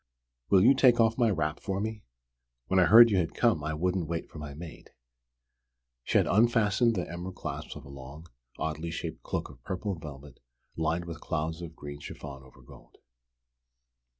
[0.49, 2.01] Will you take off my wrap for me?
[2.65, 4.89] When I heard you had come I wouldn't wait for my maid."
[6.03, 8.25] She had unfastened the emerald clasps of a long,
[8.57, 10.39] oddly shaped cloak of purple velvet
[10.75, 12.97] lined with clouds of green chiffon over gold.